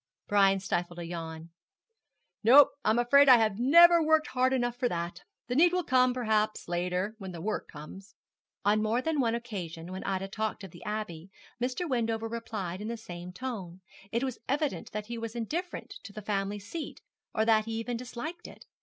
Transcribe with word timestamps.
Brian 0.27 0.59
stifled 0.59 0.97
a 0.97 1.05
yawn. 1.05 1.51
'No; 2.43 2.71
I'm 2.83 2.97
afraid 2.97 3.29
I 3.29 3.37
have 3.37 3.59
never 3.59 4.01
worked 4.01 4.25
hard 4.29 4.51
enough 4.51 4.75
for 4.75 4.89
that. 4.89 5.21
The 5.45 5.55
need 5.55 5.73
will 5.73 5.83
come, 5.83 6.11
perhaps, 6.11 6.67
later 6.67 7.13
when 7.19 7.33
the 7.33 7.39
work 7.39 7.67
comes.' 7.67 8.15
On 8.65 8.81
more 8.81 9.03
than 9.03 9.19
one 9.19 9.35
occasion 9.35 9.91
when 9.91 10.03
Ida 10.03 10.27
talked 10.27 10.63
of 10.63 10.71
the 10.71 10.83
Abbey, 10.85 11.29
Mr. 11.61 11.87
Wendover 11.87 12.27
replied 12.27 12.81
in 12.81 12.87
the 12.87 12.97
same 12.97 13.31
tone. 13.31 13.81
It 14.11 14.23
was 14.23 14.39
evident 14.49 14.91
that 14.91 15.05
he 15.05 15.19
was 15.19 15.35
indifferent 15.35 15.91
to 16.01 16.11
the 16.11 16.23
family 16.23 16.57
seat, 16.57 17.03
or 17.35 17.45
that 17.45 17.65
he 17.65 17.73
even 17.73 17.95
disliked 17.95 18.47
it. 18.47 18.65